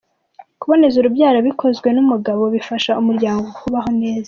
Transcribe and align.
Kuboneza 0.59 0.95
urubyaro 0.97 1.39
bikozwe 1.47 1.87
n’umugabo 1.95 2.43
bifasha 2.55 2.91
umuryango 3.01 3.45
kubaho 3.57 3.89
neza 4.01 4.19